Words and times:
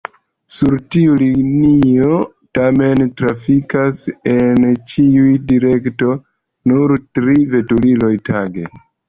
Sur 0.59 0.75
tiu 0.93 1.17
linio 1.23 2.15
tamen 2.59 3.11
trafikas 3.19 4.01
en 4.33 4.65
ĉiu 4.95 5.27
direkto 5.53 6.11
nur 6.73 6.97
tri 7.21 7.39
veturiloj 7.55 8.13
tage. 8.33 8.69